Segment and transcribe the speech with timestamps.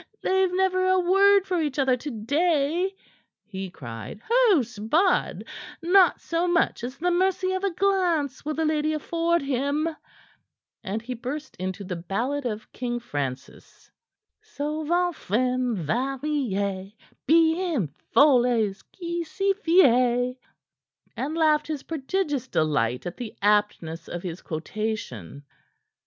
[0.23, 2.95] "They've never a word for each other to day!"
[3.45, 4.19] he cried.
[4.31, 5.43] "Oh, 'Sbud!
[5.83, 9.87] not so much as the mercy of a glance will the lady afford him."
[10.83, 13.91] And he burst into the ballad of King Francis:
[14.41, 16.95] "Souvent femme varie,
[17.27, 20.35] Bien, fol est qui s'y fie!"
[21.15, 25.43] and laughed his prodigious delight at the aptness of his quotation.